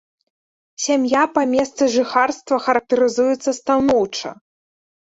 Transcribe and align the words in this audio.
Сям'я 0.85 1.23
па 1.35 1.43
месцы 1.53 1.83
жыхарства 1.99 2.61
характарызуецца 2.65 3.49
станоўча. 3.61 4.39